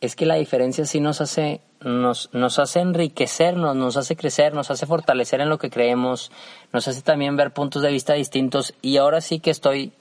es 0.00 0.14
que 0.14 0.26
la 0.26 0.36
diferencia 0.36 0.84
sí 0.84 1.00
nos 1.00 1.20
hace, 1.20 1.60
nos, 1.80 2.30
nos 2.32 2.58
hace 2.58 2.80
enriquecernos, 2.80 3.74
nos 3.74 3.96
hace 3.96 4.16
crecer, 4.16 4.54
nos 4.54 4.70
hace 4.70 4.86
fortalecer 4.86 5.40
en 5.40 5.48
lo 5.48 5.58
que 5.58 5.70
creemos, 5.70 6.30
nos 6.72 6.86
hace 6.86 7.02
también 7.02 7.36
ver 7.36 7.52
puntos 7.52 7.82
de 7.82 7.90
vista 7.90 8.14
distintos. 8.14 8.74
Y 8.80 8.98
ahora 8.98 9.20
sí 9.20 9.40
que 9.40 9.50
estoy 9.50 9.92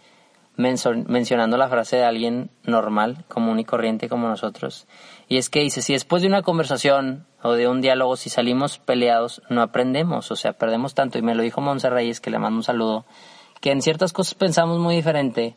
mencionando 0.57 1.57
la 1.57 1.69
frase 1.69 1.97
de 1.97 2.03
alguien 2.03 2.49
normal, 2.63 3.25
común 3.27 3.59
y 3.59 3.65
corriente 3.65 4.09
como 4.09 4.27
nosotros. 4.27 4.88
Y 5.27 5.38
es 5.38 5.49
que 5.49 5.61
dice, 5.61 5.81
si 5.81 5.94
después 5.94 6.21
de 6.21 6.27
una 6.27 6.41
conversación 6.41 7.25
o 7.44 7.53
de 7.53 7.67
un 7.67 7.81
diálogo, 7.81 8.15
si 8.17 8.29
salimos 8.29 8.79
peleados, 8.79 9.41
no 9.49 9.61
aprendemos, 9.61 10.31
o 10.31 10.35
sea, 10.35 10.53
perdemos 10.53 10.95
tanto. 10.95 11.17
Y 11.17 11.21
me 11.21 11.35
lo 11.35 11.44
dijo 11.44 11.61
Monse 11.61 11.89
Reyes, 11.89 12.21
que 12.21 12.31
le 12.31 12.39
mando 12.39 12.57
un 12.57 12.63
saludo, 12.63 13.05
que 13.61 13.71
en 13.71 13.81
ciertas 13.81 14.13
cosas 14.13 14.33
pensamos 14.33 14.79
muy 14.79 14.95
diferente 14.95 15.55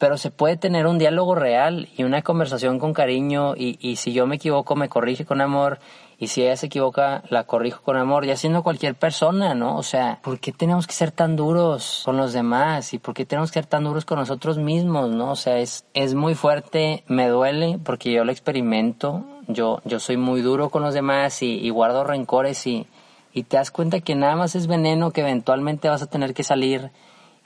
pero 0.00 0.16
se 0.16 0.30
puede 0.30 0.56
tener 0.56 0.86
un 0.86 0.96
diálogo 0.98 1.34
real 1.34 1.90
y 1.94 2.04
una 2.04 2.22
conversación 2.22 2.78
con 2.78 2.94
cariño 2.94 3.54
y, 3.54 3.76
y, 3.86 3.96
si 3.96 4.14
yo 4.14 4.26
me 4.26 4.36
equivoco 4.36 4.74
me 4.74 4.88
corrige 4.88 5.26
con 5.26 5.42
amor 5.42 5.78
y 6.18 6.28
si 6.28 6.42
ella 6.42 6.56
se 6.56 6.66
equivoca 6.66 7.22
la 7.28 7.44
corrijo 7.44 7.82
con 7.82 7.98
amor, 7.98 8.24
ya 8.24 8.34
siendo 8.34 8.62
cualquier 8.62 8.94
persona, 8.94 9.54
¿no? 9.54 9.76
O 9.76 9.82
sea, 9.82 10.18
¿por 10.22 10.40
qué 10.40 10.52
tenemos 10.52 10.86
que 10.86 10.94
ser 10.94 11.12
tan 11.12 11.36
duros 11.36 12.00
con 12.06 12.16
los 12.16 12.32
demás 12.32 12.94
y 12.94 12.98
por 12.98 13.12
qué 13.12 13.26
tenemos 13.26 13.50
que 13.50 13.60
ser 13.60 13.66
tan 13.66 13.84
duros 13.84 14.06
con 14.06 14.18
nosotros 14.18 14.56
mismos, 14.56 15.10
¿no? 15.10 15.32
O 15.32 15.36
sea, 15.36 15.58
es, 15.58 15.84
es 15.92 16.14
muy 16.14 16.34
fuerte, 16.34 17.04
me 17.06 17.28
duele 17.28 17.78
porque 17.84 18.10
yo 18.10 18.24
lo 18.24 18.32
experimento, 18.32 19.22
yo, 19.48 19.82
yo 19.84 20.00
soy 20.00 20.16
muy 20.16 20.40
duro 20.40 20.70
con 20.70 20.82
los 20.82 20.94
demás 20.94 21.42
y, 21.42 21.58
y 21.58 21.68
guardo 21.68 22.04
rencores 22.04 22.66
y, 22.66 22.86
y 23.34 23.42
te 23.42 23.58
das 23.58 23.70
cuenta 23.70 24.00
que 24.00 24.14
nada 24.14 24.34
más 24.34 24.54
es 24.54 24.66
veneno 24.66 25.10
que 25.10 25.20
eventualmente 25.20 25.90
vas 25.90 26.00
a 26.00 26.06
tener 26.06 26.32
que 26.32 26.42
salir 26.42 26.90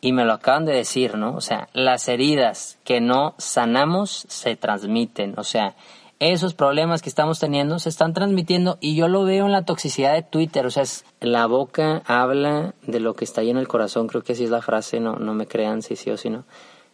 y 0.04 0.12
me 0.12 0.26
lo 0.26 0.34
acaban 0.34 0.66
de 0.66 0.74
decir, 0.74 1.16
¿no? 1.16 1.34
O 1.34 1.40
sea, 1.40 1.70
las 1.72 2.08
heridas 2.08 2.78
que 2.84 3.00
no 3.00 3.34
sanamos 3.38 4.26
se 4.28 4.54
transmiten, 4.54 5.32
o 5.38 5.44
sea, 5.44 5.76
esos 6.18 6.52
problemas 6.52 7.00
que 7.00 7.08
estamos 7.08 7.40
teniendo 7.40 7.78
se 7.78 7.88
están 7.88 8.12
transmitiendo 8.12 8.76
y 8.82 8.96
yo 8.96 9.08
lo 9.08 9.24
veo 9.24 9.46
en 9.46 9.52
la 9.52 9.64
toxicidad 9.64 10.12
de 10.12 10.20
Twitter, 10.20 10.66
o 10.66 10.70
sea, 10.70 10.82
es, 10.82 11.06
la 11.20 11.46
boca 11.46 12.02
habla 12.04 12.74
de 12.82 13.00
lo 13.00 13.14
que 13.14 13.24
está 13.24 13.40
ahí 13.40 13.48
en 13.48 13.56
el 13.56 13.66
corazón, 13.66 14.06
creo 14.06 14.22
que 14.22 14.34
así 14.34 14.44
es 14.44 14.50
la 14.50 14.60
frase, 14.60 15.00
no, 15.00 15.16
no 15.16 15.32
me 15.32 15.46
crean 15.46 15.80
si 15.80 15.96
sí 15.96 16.10
o 16.10 16.18
si 16.18 16.28
no, 16.28 16.44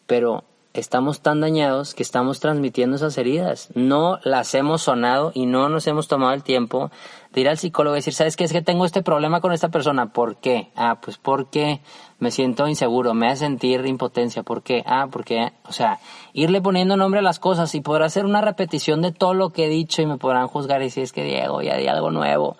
pero 0.06 0.44
estamos 0.72 1.20
tan 1.20 1.40
dañados 1.40 1.94
que 1.94 2.02
estamos 2.02 2.40
transmitiendo 2.40 2.96
esas 2.96 3.18
heridas. 3.18 3.68
No 3.74 4.18
las 4.22 4.54
hemos 4.54 4.82
sonado 4.82 5.32
y 5.34 5.46
no 5.46 5.68
nos 5.68 5.86
hemos 5.86 6.06
tomado 6.06 6.32
el 6.32 6.42
tiempo 6.42 6.90
de 7.32 7.40
ir 7.40 7.48
al 7.48 7.58
psicólogo 7.58 7.96
y 7.96 7.98
decir, 7.98 8.14
¿sabes 8.14 8.36
qué? 8.36 8.44
Es 8.44 8.52
que 8.52 8.62
tengo 8.62 8.84
este 8.84 9.02
problema 9.02 9.40
con 9.40 9.52
esta 9.52 9.68
persona. 9.68 10.12
¿Por 10.12 10.36
qué? 10.36 10.70
Ah, 10.76 10.98
pues 11.00 11.18
porque 11.18 11.80
me 12.18 12.30
siento 12.30 12.68
inseguro, 12.68 13.14
me 13.14 13.26
hace 13.26 13.46
sentir 13.46 13.84
impotencia. 13.86 14.42
¿Por 14.42 14.62
qué? 14.62 14.82
Ah, 14.86 15.08
porque, 15.10 15.52
o 15.64 15.72
sea, 15.72 15.98
irle 16.32 16.60
poniendo 16.60 16.96
nombre 16.96 17.20
a 17.20 17.22
las 17.22 17.38
cosas 17.38 17.74
y 17.74 17.80
podrá 17.80 18.06
hacer 18.06 18.24
una 18.24 18.40
repetición 18.40 19.02
de 19.02 19.12
todo 19.12 19.34
lo 19.34 19.50
que 19.50 19.66
he 19.66 19.68
dicho 19.68 20.02
y 20.02 20.06
me 20.06 20.18
podrán 20.18 20.48
juzgar 20.48 20.80
y 20.82 20.84
decir, 20.84 21.02
es 21.02 21.12
que 21.12 21.24
Diego, 21.24 21.62
ya 21.62 21.76
di 21.76 21.88
algo 21.88 22.10
nuevo. 22.10 22.56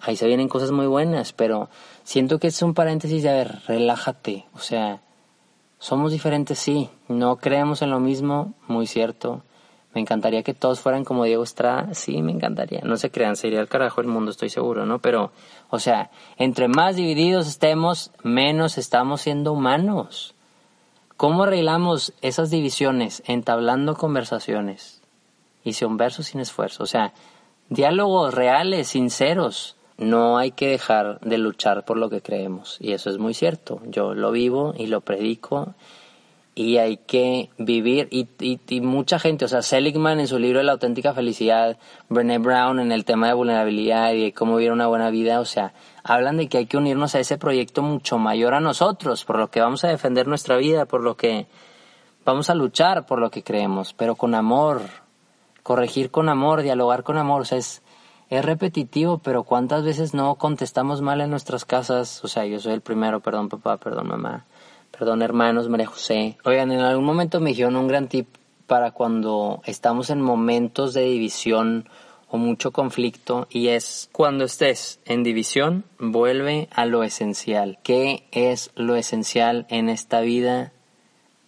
Ahí 0.00 0.16
se 0.16 0.26
vienen 0.26 0.48
cosas 0.48 0.72
muy 0.72 0.86
buenas, 0.86 1.32
pero 1.32 1.68
siento 2.04 2.38
que 2.38 2.48
es 2.48 2.62
un 2.62 2.74
paréntesis 2.74 3.22
de, 3.22 3.30
a 3.30 3.32
ver, 3.32 3.58
relájate. 3.66 4.44
O 4.54 4.58
sea, 4.58 5.00
somos 5.78 6.12
diferentes, 6.12 6.58
sí. 6.58 6.90
No 7.08 7.36
creemos 7.36 7.82
en 7.82 7.90
lo 7.90 8.00
mismo, 8.00 8.54
muy 8.66 8.86
cierto. 8.86 9.42
Me 9.94 10.00
encantaría 10.00 10.42
que 10.42 10.54
todos 10.54 10.80
fueran 10.80 11.04
como 11.04 11.24
Diego 11.24 11.42
Estrada, 11.42 11.94
sí, 11.94 12.20
me 12.20 12.32
encantaría. 12.32 12.80
No 12.84 12.96
se 12.96 13.10
crean, 13.10 13.36
sería 13.36 13.60
el 13.60 13.68
carajo 13.68 14.00
el 14.00 14.06
mundo, 14.06 14.30
estoy 14.30 14.50
seguro, 14.50 14.84
¿no? 14.84 14.98
Pero, 14.98 15.32
o 15.70 15.78
sea, 15.78 16.10
entre 16.36 16.68
más 16.68 16.96
divididos 16.96 17.46
estemos, 17.46 18.10
menos 18.22 18.76
estamos 18.78 19.22
siendo 19.22 19.52
humanos. 19.52 20.34
¿Cómo 21.16 21.44
arreglamos 21.44 22.12
esas 22.20 22.50
divisiones? 22.50 23.22
Entablando 23.26 23.94
conversaciones. 23.96 25.00
Hice 25.64 25.86
un 25.86 25.96
verso 25.96 26.22
sin 26.22 26.40
esfuerzo. 26.40 26.82
O 26.82 26.86
sea, 26.86 27.14
diálogos 27.70 28.34
reales, 28.34 28.88
sinceros 28.88 29.75
no 29.98 30.38
hay 30.38 30.50
que 30.50 30.68
dejar 30.68 31.20
de 31.20 31.38
luchar 31.38 31.84
por 31.84 31.96
lo 31.96 32.10
que 32.10 32.22
creemos. 32.22 32.76
Y 32.80 32.92
eso 32.92 33.10
es 33.10 33.18
muy 33.18 33.34
cierto. 33.34 33.80
Yo 33.86 34.14
lo 34.14 34.30
vivo 34.30 34.74
y 34.76 34.86
lo 34.86 35.00
predico 35.00 35.74
y 36.54 36.78
hay 36.78 36.96
que 36.96 37.50
vivir. 37.58 38.08
Y, 38.10 38.28
y, 38.40 38.80
mucha 38.80 39.18
gente, 39.18 39.44
o 39.44 39.48
sea, 39.48 39.62
Seligman 39.62 40.20
en 40.20 40.26
su 40.26 40.38
libro 40.38 40.58
de 40.58 40.64
la 40.64 40.72
auténtica 40.72 41.12
felicidad, 41.12 41.76
Brené 42.08 42.38
Brown 42.38 42.80
en 42.80 42.92
el 42.92 43.04
tema 43.04 43.28
de 43.28 43.34
vulnerabilidad 43.34 44.12
y 44.12 44.22
de 44.22 44.32
cómo 44.32 44.56
vivir 44.56 44.72
una 44.72 44.86
buena 44.86 45.10
vida, 45.10 45.40
o 45.40 45.44
sea, 45.44 45.74
hablan 46.02 46.38
de 46.38 46.48
que 46.48 46.58
hay 46.58 46.66
que 46.66 46.78
unirnos 46.78 47.14
a 47.14 47.20
ese 47.20 47.36
proyecto 47.36 47.82
mucho 47.82 48.18
mayor 48.18 48.54
a 48.54 48.60
nosotros, 48.60 49.24
por 49.26 49.38
lo 49.38 49.50
que 49.50 49.60
vamos 49.60 49.84
a 49.84 49.88
defender 49.88 50.26
nuestra 50.26 50.56
vida, 50.56 50.86
por 50.86 51.02
lo 51.02 51.14
que 51.14 51.46
vamos 52.24 52.48
a 52.48 52.54
luchar 52.54 53.06
por 53.06 53.20
lo 53.20 53.30
que 53.30 53.42
creemos, 53.42 53.92
pero 53.92 54.16
con 54.16 54.34
amor, 54.34 54.80
corregir 55.62 56.10
con 56.10 56.30
amor, 56.30 56.62
dialogar 56.62 57.02
con 57.02 57.18
amor, 57.18 57.42
o 57.42 57.44
sea, 57.44 57.58
es 57.58 57.82
es 58.30 58.44
repetitivo, 58.44 59.18
pero 59.18 59.44
¿cuántas 59.44 59.84
veces 59.84 60.14
no 60.14 60.34
contestamos 60.36 61.02
mal 61.02 61.20
en 61.20 61.30
nuestras 61.30 61.64
casas? 61.64 62.24
O 62.24 62.28
sea, 62.28 62.46
yo 62.46 62.58
soy 62.58 62.72
el 62.72 62.80
primero, 62.80 63.20
perdón 63.20 63.48
papá, 63.48 63.76
perdón 63.76 64.08
mamá, 64.08 64.44
perdón 64.96 65.22
hermanos, 65.22 65.68
María 65.68 65.86
José. 65.86 66.36
Oigan, 66.44 66.72
en 66.72 66.80
algún 66.80 67.04
momento 67.04 67.40
me 67.40 67.50
dijeron 67.50 67.76
un 67.76 67.88
gran 67.88 68.08
tip 68.08 68.28
para 68.66 68.90
cuando 68.90 69.62
estamos 69.64 70.10
en 70.10 70.20
momentos 70.20 70.92
de 70.94 71.02
división 71.02 71.88
o 72.28 72.38
mucho 72.38 72.72
conflicto 72.72 73.46
y 73.50 73.68
es 73.68 74.08
cuando 74.10 74.44
estés 74.44 74.98
en 75.04 75.22
división, 75.22 75.84
vuelve 75.98 76.68
a 76.72 76.84
lo 76.84 77.04
esencial. 77.04 77.78
¿Qué 77.84 78.26
es 78.32 78.72
lo 78.74 78.96
esencial 78.96 79.66
en 79.68 79.88
esta 79.88 80.20
vida? 80.20 80.72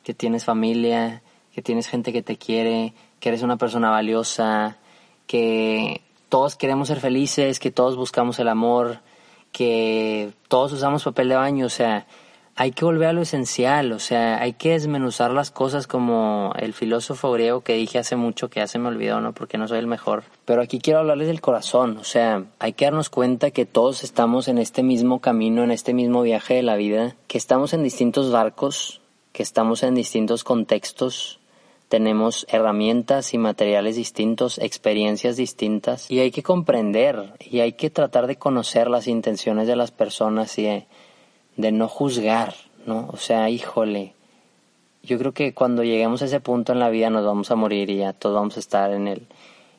que 0.08 0.14
tienes 0.14 0.46
familia, 0.46 1.20
que 1.54 1.60
tienes 1.60 1.86
gente 1.86 2.14
que 2.14 2.22
te 2.22 2.38
quiere, 2.38 2.94
que 3.20 3.28
eres 3.28 3.42
una 3.42 3.58
persona 3.58 3.90
valiosa, 3.90 4.78
que 5.26 6.00
todos 6.28 6.56
queremos 6.56 6.88
ser 6.88 7.00
felices, 7.00 7.58
que 7.58 7.70
todos 7.70 7.96
buscamos 7.96 8.38
el 8.38 8.48
amor, 8.48 9.00
que 9.52 10.30
todos 10.48 10.72
usamos 10.72 11.04
papel 11.04 11.28
de 11.28 11.36
baño, 11.36 11.66
o 11.66 11.70
sea, 11.70 12.06
hay 12.60 12.72
que 12.72 12.84
volver 12.84 13.08
a 13.08 13.12
lo 13.12 13.22
esencial, 13.22 13.92
o 13.92 14.00
sea, 14.00 14.42
hay 14.42 14.54
que 14.54 14.70
desmenuzar 14.70 15.30
las 15.30 15.52
cosas 15.52 15.86
como 15.86 16.52
el 16.58 16.74
filósofo 16.74 17.30
griego 17.30 17.60
que 17.60 17.74
dije 17.74 18.00
hace 18.00 18.16
mucho 18.16 18.50
que 18.50 18.58
ya 18.58 18.66
se 18.66 18.80
me 18.80 18.88
olvidó, 18.88 19.20
¿no? 19.20 19.32
Porque 19.32 19.58
no 19.58 19.68
soy 19.68 19.78
el 19.78 19.86
mejor. 19.86 20.24
Pero 20.44 20.60
aquí 20.60 20.80
quiero 20.80 20.98
hablarles 20.98 21.28
del 21.28 21.40
corazón, 21.40 21.98
o 21.98 22.04
sea, 22.04 22.46
hay 22.58 22.72
que 22.72 22.84
darnos 22.84 23.10
cuenta 23.10 23.52
que 23.52 23.64
todos 23.64 24.02
estamos 24.02 24.48
en 24.48 24.58
este 24.58 24.82
mismo 24.82 25.20
camino, 25.20 25.62
en 25.62 25.70
este 25.70 25.94
mismo 25.94 26.22
viaje 26.22 26.54
de 26.54 26.64
la 26.64 26.74
vida, 26.74 27.14
que 27.28 27.38
estamos 27.38 27.72
en 27.74 27.84
distintos 27.84 28.32
barcos, 28.32 29.00
que 29.32 29.44
estamos 29.44 29.84
en 29.84 29.94
distintos 29.94 30.42
contextos, 30.42 31.37
tenemos 31.88 32.46
herramientas 32.50 33.32
y 33.32 33.38
materiales 33.38 33.96
distintos, 33.96 34.58
experiencias 34.58 35.36
distintas 35.36 36.10
y 36.10 36.20
hay 36.20 36.30
que 36.30 36.42
comprender 36.42 37.32
y 37.40 37.60
hay 37.60 37.72
que 37.72 37.90
tratar 37.90 38.26
de 38.26 38.36
conocer 38.36 38.88
las 38.88 39.08
intenciones 39.08 39.66
de 39.66 39.76
las 39.76 39.90
personas 39.90 40.58
y 40.58 40.84
de, 41.56 41.72
no 41.72 41.88
juzgar, 41.88 42.54
¿no? 42.86 43.08
O 43.10 43.16
sea, 43.16 43.48
híjole, 43.48 44.14
yo 45.02 45.18
creo 45.18 45.32
que 45.32 45.54
cuando 45.54 45.82
lleguemos 45.82 46.20
a 46.20 46.26
ese 46.26 46.40
punto 46.40 46.72
en 46.72 46.78
la 46.78 46.90
vida 46.90 47.08
nos 47.08 47.24
vamos 47.24 47.50
a 47.50 47.56
morir 47.56 47.88
y 47.90 47.98
ya 47.98 48.12
todos 48.12 48.34
vamos 48.34 48.56
a 48.58 48.60
estar 48.60 48.92
en 48.92 49.08
el, 49.08 49.26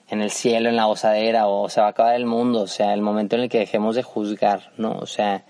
en 0.10 0.22
el 0.22 0.32
cielo, 0.32 0.70
en 0.70 0.76
la 0.76 0.88
osadera 0.88 1.48
o 1.48 1.70
se 1.70 1.80
va 1.80 1.88
a 1.88 1.92
acabar 1.92 2.16
el 2.16 2.26
mundo, 2.26 2.62
o 2.62 2.68
sea, 2.68 2.94
el 2.94 3.02
momento 3.02 3.36
en 3.36 3.44
el 3.44 3.50
que 3.50 3.60
dejemos 3.60 3.96
de 3.96 4.04
juzgar, 4.04 4.72
¿no? 4.78 4.94
O 4.94 5.06
sea, 5.06 5.46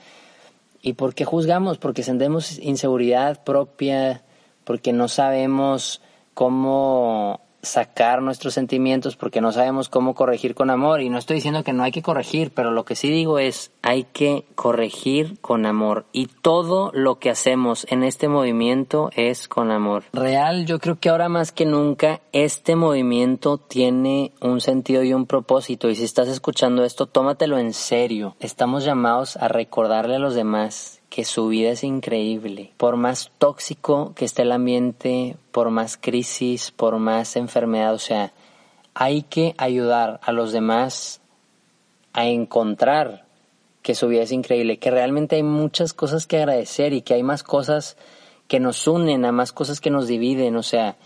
¿y 0.81 0.93
por 0.93 1.15
qué 1.15 1.23
juzgamos? 1.23 1.77
Porque 1.77 2.03
sentimos 2.03 2.59
inseguridad 2.59 3.43
propia, 3.45 4.23
porque 4.65 4.91
no 4.91 5.07
sabemos 5.07 6.01
cómo 6.39 7.41
sacar 7.61 8.21
nuestros 8.21 8.53
sentimientos 8.53 9.17
porque 9.17 9.41
no 9.41 9.51
sabemos 9.51 9.89
cómo 9.89 10.15
corregir 10.15 10.55
con 10.55 10.69
amor 10.69 11.01
y 11.01 11.09
no 11.09 11.17
estoy 11.17 11.35
diciendo 11.35 11.65
que 11.65 11.73
no 11.73 11.83
hay 11.83 11.91
que 11.91 12.01
corregir, 12.01 12.53
pero 12.55 12.71
lo 12.71 12.85
que 12.85 12.95
sí 12.95 13.09
digo 13.09 13.39
es 13.39 13.73
hay 13.81 14.05
que 14.05 14.45
corregir 14.55 15.37
con 15.41 15.65
amor 15.65 16.05
y 16.13 16.27
todo 16.27 16.91
lo 16.93 17.19
que 17.19 17.29
hacemos 17.29 17.85
en 17.89 18.05
este 18.05 18.29
movimiento 18.29 19.09
es 19.17 19.49
con 19.49 19.69
amor. 19.69 20.05
Real, 20.13 20.65
yo 20.65 20.79
creo 20.79 20.97
que 20.97 21.09
ahora 21.09 21.27
más 21.27 21.51
que 21.51 21.65
nunca 21.65 22.21
este 22.31 22.77
movimiento 22.77 23.57
tiene 23.57 24.31
un 24.39 24.61
sentido 24.61 25.03
y 25.03 25.13
un 25.13 25.25
propósito 25.25 25.89
y 25.89 25.95
si 25.95 26.05
estás 26.05 26.29
escuchando 26.29 26.85
esto, 26.85 27.07
tómatelo 27.07 27.57
en 27.57 27.73
serio. 27.73 28.37
Estamos 28.39 28.85
llamados 28.85 29.35
a 29.35 29.49
recordarle 29.49 30.15
a 30.15 30.19
los 30.19 30.35
demás 30.35 30.98
que 31.09 31.25
su 31.25 31.47
vida 31.47 31.71
es 31.71 31.83
increíble. 31.83 32.71
Por 32.77 32.95
más 32.95 33.31
tóxico 33.37 34.13
que 34.15 34.25
esté 34.25 34.43
el 34.43 34.51
ambiente, 34.51 35.37
por 35.51 35.71
más 35.71 35.97
crisis, 35.97 36.71
por 36.71 36.99
más 36.99 37.35
enfermedad, 37.35 37.93
o 37.93 37.99
sea, 37.99 38.31
hay 38.93 39.23
que 39.23 39.55
ayudar 39.57 40.19
a 40.23 40.31
los 40.31 40.51
demás 40.51 41.21
a 42.13 42.25
encontrar 42.25 43.25
que 43.81 43.95
su 43.95 44.07
vida 44.07 44.23
es 44.23 44.31
increíble, 44.31 44.77
que 44.77 44.91
realmente 44.91 45.37
hay 45.37 45.43
muchas 45.43 45.93
cosas 45.93 46.27
que 46.27 46.37
agradecer 46.37 46.93
y 46.93 47.01
que 47.01 47.13
hay 47.13 47.23
más 47.23 47.43
cosas 47.43 47.97
que 48.47 48.59
nos 48.59 48.87
unen, 48.87 49.25
a 49.25 49.31
más 49.31 49.51
cosas 49.51 49.79
que 49.79 49.89
nos 49.89 50.07
dividen, 50.07 50.55
o 50.55 50.63
sea, 50.63 50.97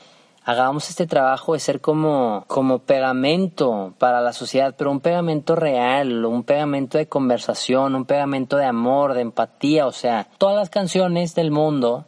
hagamos 0.45 0.89
este 0.89 1.07
trabajo 1.07 1.53
de 1.53 1.59
ser 1.59 1.79
como, 1.81 2.43
como 2.47 2.79
pegamento 2.79 3.93
para 3.97 4.21
la 4.21 4.33
sociedad, 4.33 4.75
pero 4.77 4.91
un 4.91 4.99
pegamento 4.99 5.55
real, 5.55 6.25
un 6.25 6.43
pegamento 6.43 6.97
de 6.97 7.07
conversación, 7.07 7.95
un 7.95 8.05
pegamento 8.05 8.57
de 8.57 8.65
amor, 8.65 9.13
de 9.13 9.21
empatía, 9.21 9.87
o 9.87 9.91
sea, 9.91 10.27
todas 10.37 10.55
las 10.55 10.69
canciones 10.69 11.35
del 11.35 11.51
mundo, 11.51 12.05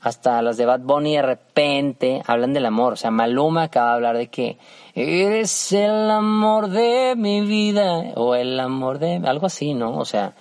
hasta 0.00 0.42
las 0.42 0.56
de 0.56 0.66
Bad 0.66 0.80
Bunny 0.80 1.14
de 1.14 1.22
repente 1.22 2.22
hablan 2.26 2.52
del 2.52 2.66
amor, 2.66 2.94
o 2.94 2.96
sea, 2.96 3.12
Maluma 3.12 3.64
acaba 3.64 3.90
de 3.90 3.94
hablar 3.94 4.16
de 4.16 4.26
que 4.28 4.58
eres 4.94 5.72
el 5.72 6.10
amor 6.10 6.68
de 6.68 7.14
mi 7.16 7.42
vida, 7.42 8.12
o 8.16 8.34
el 8.34 8.58
amor 8.58 8.98
de, 8.98 9.22
algo 9.24 9.46
así, 9.46 9.74
¿no? 9.74 9.96
O 9.96 10.04
sea, 10.04 10.34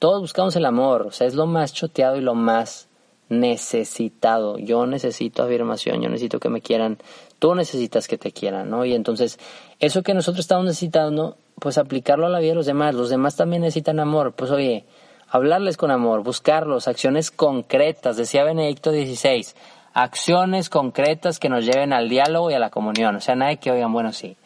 todos 0.00 0.20
buscamos 0.20 0.56
el 0.56 0.64
amor, 0.64 1.02
o 1.02 1.12
sea, 1.12 1.28
es 1.28 1.34
lo 1.34 1.46
más 1.46 1.72
choteado 1.72 2.16
y 2.16 2.20
lo 2.20 2.34
más 2.34 2.85
necesitado. 3.28 4.58
Yo 4.58 4.86
necesito 4.86 5.42
afirmación, 5.42 6.02
yo 6.02 6.08
necesito 6.08 6.38
que 6.38 6.48
me 6.48 6.60
quieran, 6.60 6.98
tú 7.38 7.54
necesitas 7.54 8.08
que 8.08 8.18
te 8.18 8.32
quieran, 8.32 8.70
¿no? 8.70 8.84
Y 8.84 8.94
entonces, 8.94 9.38
eso 9.80 10.02
que 10.02 10.14
nosotros 10.14 10.40
estamos 10.40 10.64
necesitando, 10.64 11.36
pues 11.58 11.78
aplicarlo 11.78 12.26
a 12.26 12.30
la 12.30 12.38
vida 12.38 12.50
de 12.50 12.56
los 12.56 12.66
demás. 12.66 12.94
Los 12.94 13.10
demás 13.10 13.36
también 13.36 13.62
necesitan 13.62 14.00
amor. 14.00 14.32
Pues 14.32 14.50
oye, 14.50 14.84
hablarles 15.28 15.76
con 15.76 15.90
amor, 15.90 16.22
buscarlos, 16.22 16.88
acciones 16.88 17.30
concretas, 17.30 18.16
decía 18.16 18.44
Benedicto 18.44 18.90
XVI, 18.90 19.46
acciones 19.94 20.68
concretas 20.68 21.38
que 21.38 21.48
nos 21.48 21.64
lleven 21.64 21.92
al 21.92 22.08
diálogo 22.08 22.50
y 22.50 22.54
a 22.54 22.58
la 22.58 22.70
comunión. 22.70 23.16
O 23.16 23.20
sea, 23.20 23.34
nada 23.34 23.56
que 23.56 23.70
oigan, 23.70 23.92
bueno, 23.92 24.12
sí, 24.12 24.36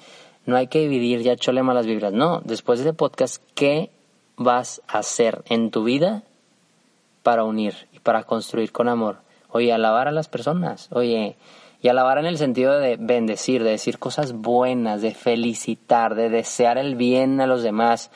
no 0.46 0.56
hay 0.56 0.68
que 0.68 0.80
dividir, 0.80 1.22
ya 1.22 1.36
chole 1.36 1.62
malas 1.62 1.86
vibras. 1.86 2.12
No, 2.12 2.40
después 2.44 2.78
de 2.78 2.86
este 2.86 2.96
podcast, 2.96 3.42
¿qué 3.54 3.90
vas 4.36 4.80
a 4.88 4.98
hacer 4.98 5.42
en 5.46 5.70
tu 5.70 5.84
vida 5.84 6.22
para 7.30 7.44
unir? 7.44 7.86
para 8.02 8.24
construir 8.24 8.72
con 8.72 8.88
amor. 8.88 9.18
Oye, 9.50 9.72
alabar 9.72 10.08
a 10.08 10.10
las 10.10 10.26
personas, 10.26 10.88
oye, 10.90 11.36
y 11.80 11.86
alabar 11.86 12.18
en 12.18 12.26
el 12.26 12.38
sentido 12.38 12.76
de 12.76 12.96
bendecir, 12.96 13.62
de 13.62 13.70
decir 13.70 14.00
cosas 14.00 14.32
buenas, 14.32 15.00
de 15.00 15.14
felicitar, 15.14 16.16
de 16.16 16.28
desear 16.28 16.76
el 16.76 16.96
bien 16.96 17.40
a 17.40 17.46
los 17.46 17.62
demás, 17.62 18.10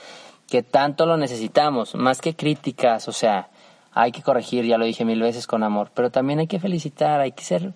que 0.48 0.64
tanto 0.64 1.06
lo 1.06 1.16
necesitamos, 1.16 1.94
más 1.94 2.20
que 2.20 2.34
críticas, 2.34 3.06
o 3.06 3.12
sea, 3.12 3.50
hay 3.92 4.10
que 4.10 4.22
corregir, 4.22 4.64
ya 4.64 4.78
lo 4.78 4.84
dije 4.84 5.04
mil 5.04 5.22
veces 5.22 5.46
con 5.46 5.62
amor, 5.62 5.92
pero 5.94 6.10
también 6.10 6.40
hay 6.40 6.48
que 6.48 6.58
felicitar, 6.58 7.20
hay 7.20 7.30
que 7.30 7.44
ser 7.44 7.72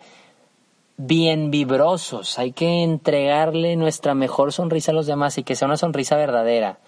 bien 0.97 1.53
vibrosos, 1.53 2.37
hay 2.41 2.51
que 2.51 2.83
entregarle 2.83 3.77
nuestra 3.77 4.15
mejor 4.15 4.53
sonrisa 4.53 4.91
a 4.91 4.95
los 4.95 5.07
demás 5.07 5.39
y 5.39 5.45
que 5.45 5.55
sea 5.55 5.67
una 5.67 5.77
sonrisa 5.77 6.17
verdadera 6.17 6.81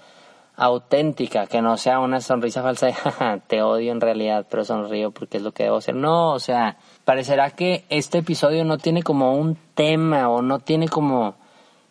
auténtica, 0.61 1.47
que 1.47 1.62
no 1.62 1.79
sea 1.79 2.00
una 2.00 2.21
sonrisa 2.21 2.62
falsa 2.62 2.87
de 2.87 2.95
te 3.47 3.62
odio 3.62 3.93
en 3.93 4.00
realidad, 4.00 4.47
pero 4.49 4.62
sonrío 4.62 5.11
porque 5.11 5.38
es 5.38 5.43
lo 5.43 5.52
que 5.52 5.64
debo 5.64 5.76
hacer. 5.79 5.97
No, 5.97 6.33
o 6.33 6.38
sea, 6.38 6.76
parecerá 7.07 7.50
que 7.50 7.85
este 7.88 8.19
episodio 8.19 8.62
no 8.67 8.76
tiene 8.76 9.02
como 9.02 9.35
un 9.35 9.57
tema 9.75 10.29
o 10.29 10.43
no 10.43 10.59
tiene 10.61 10.88
como 10.88 11.35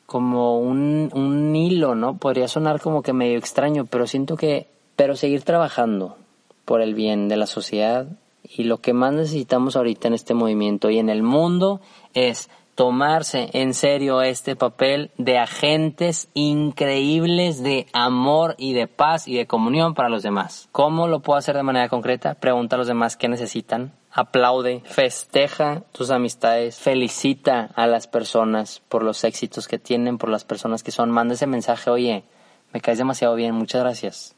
como 0.05 0.59
un, 0.59 1.11
un 1.13 1.55
hilo, 1.55 1.93
¿no? 1.93 2.17
Podría 2.17 2.47
sonar 2.47 2.81
como 2.81 3.03
que 3.03 3.13
medio 3.13 3.38
extraño, 3.38 3.85
pero 3.85 4.07
siento 4.07 4.38
que, 4.38 4.67
pero 4.95 5.15
seguir 5.15 5.43
trabajando 5.43 6.17
por 6.65 6.81
el 6.81 6.95
bien 6.95 7.27
de 7.27 7.38
la 7.38 7.45
sociedad 7.45 8.07
y 8.43 8.63
lo 8.63 8.79
que 8.79 8.93
más 8.93 9.13
necesitamos 9.13 9.75
ahorita 9.75 10.07
en 10.07 10.15
este 10.15 10.33
movimiento 10.33 10.89
y 10.89 10.97
en 10.97 11.09
el 11.09 11.21
mundo 11.21 11.79
es 12.15 12.49
tomarse 12.79 13.50
en 13.51 13.74
serio 13.74 14.21
este 14.21 14.55
papel 14.55 15.12
de 15.17 15.38
agentes 15.38 16.29
increíbles 16.33 17.62
de 17.62 17.88
amor 17.91 18.55
y 18.57 18.71
de 18.71 18.88
paz 18.88 19.27
y 19.27 19.36
de 19.36 19.48
comunión 19.48 19.95
para 19.95 20.07
los 20.07 20.24
demás. 20.24 20.69
¿Cómo 20.71 21.09
lo 21.09 21.19
puedo 21.19 21.38
hacer 21.38 21.57
de 21.57 21.63
manera 21.63 21.89
concreta? 21.89 22.36
Pregunta 22.36 22.77
a 22.77 22.79
los 22.79 22.88
demás 22.88 23.17
qué 23.17 23.27
necesitan. 23.27 23.91
Aplaude, 24.13 24.81
festeja 24.86 25.83
tus 25.91 26.09
amistades, 26.09 26.79
felicita 26.79 27.69
a 27.75 27.86
las 27.86 28.07
personas 28.07 28.81
por 28.88 29.03
los 29.03 29.25
éxitos 29.25 29.67
que 29.67 29.77
tienen, 29.77 30.17
por 30.17 30.29
las 30.29 30.45
personas 30.45 30.81
que 30.81 30.91
son. 30.91 31.12
Manda 31.12 31.33
ese 31.33 31.48
mensaje, 31.48 31.89
oye, 31.89 32.24
me 32.71 32.79
caes 32.79 32.98
demasiado 32.98 33.36
bien, 33.36 33.55
muchas 33.55 33.81
gracias. 33.81 34.38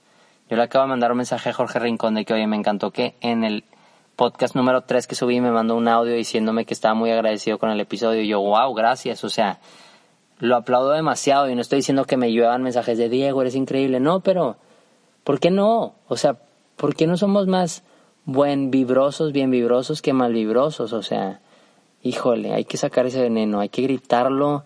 Yo 0.50 0.58
le 0.58 0.64
acabo 0.64 0.86
de 0.86 0.90
mandar 0.90 1.12
un 1.12 1.18
mensaje 1.18 1.52
a 1.52 1.54
Jorge 1.54 1.78
Rincón 1.78 2.16
de 2.16 2.26
que, 2.26 2.34
oye, 2.34 2.48
me 2.48 2.58
encantó 2.58 2.90
que 2.90 3.14
en 3.22 3.44
el 3.44 3.66
podcast 4.22 4.56
número 4.56 4.82
3 4.82 5.08
que 5.08 5.16
subí 5.16 5.42
me 5.42 5.50
mandó 5.50 5.76
un 5.76 5.88
audio 5.88 6.14
diciéndome 6.14 6.64
que 6.66 6.76
estaba 6.76 6.94
muy 6.94 7.10
agradecido 7.10 7.58
con 7.58 7.72
el 7.72 7.80
episodio. 7.80 8.22
Y 8.22 8.28
yo, 8.28 8.40
wow, 8.40 8.72
gracias. 8.76 9.24
O 9.24 9.32
sea, 9.32 9.60
lo 10.38 10.58
aplaudo 10.58 10.92
demasiado 10.92 11.50
y 11.50 11.56
no 11.56 11.62
estoy 11.62 11.78
diciendo 11.78 12.06
que 12.06 12.18
me 12.18 12.32
lluevan 12.32 12.62
mensajes 12.62 13.00
de 13.00 13.10
Diego, 13.10 13.42
eres 13.42 13.56
increíble. 13.56 14.00
No, 14.00 14.20
pero 14.20 14.58
¿por 15.24 15.40
qué 15.40 15.50
no? 15.50 15.96
O 16.08 16.18
sea, 16.18 16.38
¿por 16.76 16.96
qué 16.96 17.08
no 17.08 17.18
somos 17.18 17.48
más 17.48 17.82
buen 18.26 18.70
vibrosos, 18.70 19.32
bien 19.32 19.50
vibrosos 19.50 20.04
que 20.04 20.14
mal 20.14 20.34
vibrosos? 20.34 20.94
O 20.94 21.02
sea, 21.02 21.42
híjole, 22.04 22.54
hay 22.54 22.66
que 22.66 22.78
sacar 22.78 23.08
ese 23.08 23.24
veneno, 23.24 23.60
hay 23.60 23.70
que 23.70 23.82
gritarlo, 23.82 24.66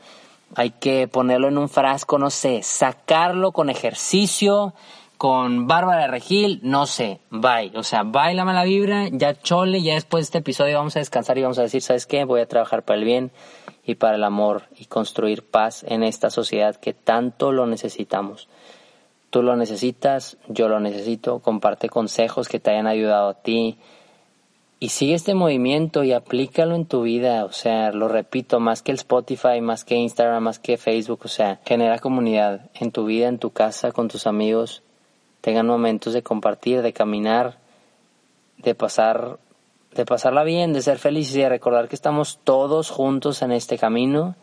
hay 0.54 0.72
que 0.72 1.08
ponerlo 1.08 1.48
en 1.48 1.58
un 1.58 1.70
frasco, 1.70 2.20
no 2.20 2.30
sé, 2.30 2.62
sacarlo 2.62 3.54
con 3.54 3.70
ejercicio 3.70 4.74
con 5.18 5.68
Bárbara 5.68 6.08
Regil, 6.08 6.60
no 6.64 6.86
sé, 6.86 7.20
bye. 7.30 7.72
O 7.76 7.84
sea, 7.84 8.04
bye 8.04 8.34
la 8.34 8.46
mala 8.46 8.64
vibra, 8.64 9.08
ya 9.12 9.34
chole, 9.34 9.82
ya 9.82 9.94
después 9.94 10.22
de 10.22 10.26
este 10.26 10.38
episodio 10.40 10.78
vamos 10.78 10.96
a 10.96 11.00
descansar 11.00 11.38
y 11.38 11.42
vamos 11.42 11.60
a 11.60 11.64
decir, 11.64 11.82
¿sabes 11.82 12.06
qué? 12.06 12.24
Voy 12.24 12.42
a 12.42 12.48
trabajar 12.48 12.84
para 12.84 13.00
el 13.00 13.06
bien 13.06 13.32
y 13.86 13.96
para 13.96 14.16
el 14.16 14.24
amor 14.24 14.64
y 14.78 14.86
construir 14.86 15.44
paz 15.44 15.86
en 15.88 16.04
esta 16.04 16.30
sociedad 16.30 16.76
que 16.76 16.94
tanto 16.94 17.52
lo 17.52 17.66
necesitamos. 17.66 18.48
Tú 19.30 19.44
lo 19.44 19.56
necesitas, 19.56 20.38
yo 20.48 20.70
lo 20.70 20.80
necesito, 20.80 21.40
comparte 21.40 21.90
consejos 21.90 22.48
que 22.48 22.60
te 22.60 22.72
hayan 22.72 22.88
ayudado 22.88 23.30
a 23.30 23.42
ti 23.42 23.78
y 24.80 24.90
sigue 24.90 25.14
este 25.14 25.36
movimiento 25.36 26.04
y 26.04 26.14
aplícalo 26.14 26.76
en 26.76 26.86
tu 26.86 27.02
vida, 27.04 27.46
o 27.46 27.52
sea, 27.52 27.92
lo 27.92 28.08
repito, 28.08 28.60
más 28.60 28.82
que 28.82 28.92
el 28.92 28.98
Spotify, 28.98 29.62
más 29.62 29.84
que 29.84 29.96
Instagram, 29.96 30.44
más 30.44 30.60
que 30.60 30.78
Facebook, 30.78 31.22
o 31.24 31.28
sea, 31.28 31.60
genera 31.66 32.00
comunidad 32.00 32.70
en 32.76 32.92
tu 32.92 33.06
vida, 33.06 33.28
en 33.28 33.40
tu 33.40 33.52
casa, 33.52 33.92
con 33.92 34.08
tus 34.08 34.28
amigos 34.28 34.84
tengan 35.46 35.68
momentos 35.68 36.12
de 36.14 36.24
compartir, 36.24 36.82
de 36.82 36.92
caminar, 36.92 37.60
de 38.58 38.74
pasar 38.74 39.38
de 39.94 40.04
pasarla 40.04 40.44
bien, 40.44 40.74
de 40.74 40.82
ser 40.82 40.98
felices 40.98 41.36
y 41.36 41.42
de 41.42 41.50
recordar 41.50 41.88
que 41.88 41.94
estamos 41.94 42.40
todos 42.44 42.90
juntos 42.90 43.44
en 43.44 43.52
este 43.52 43.78
camino 43.78 44.36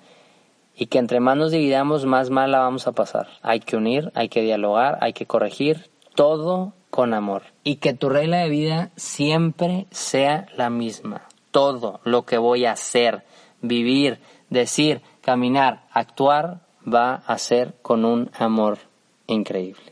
y 0.77 0.87
que 0.87 0.99
entre 0.99 1.19
más 1.19 1.37
nos 1.37 1.51
dividamos, 1.51 2.07
más 2.07 2.31
mal 2.31 2.53
la 2.53 2.61
vamos 2.61 2.87
a 2.87 2.93
pasar. 2.93 3.27
Hay 3.43 3.59
que 3.59 3.77
unir, 3.77 4.13
hay 4.15 4.29
que 4.29 4.43
dialogar, 4.43 4.99
hay 5.01 5.13
que 5.13 5.27
corregir, 5.27 5.91
todo 6.15 6.73
con 6.89 7.15
amor. 7.15 7.43
Y 7.65 7.77
que 7.77 7.95
tu 7.95 8.09
regla 8.09 8.39
de 8.39 8.49
vida 8.49 8.91
siempre 8.95 9.89
sea 9.91 10.47
la 10.57 10.71
misma. 10.71 11.23
Todo 11.51 11.99
lo 12.05 12.23
que 12.27 12.39
voy 12.39 12.65
a 12.65 12.73
hacer, 12.73 13.25
vivir, 13.61 14.21
decir, 14.51 15.03
caminar, 15.21 15.83
actuar, 15.91 16.61
va 16.87 17.25
a 17.27 17.39
ser 17.39 17.75
con 17.83 18.05
un 18.05 18.31
amor 18.39 18.79
increíble. 19.27 19.92